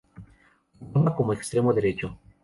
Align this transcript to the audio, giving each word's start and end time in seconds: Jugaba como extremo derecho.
Jugaba 0.79 1.15
como 1.15 1.31
extremo 1.31 1.75
derecho. 1.75 2.17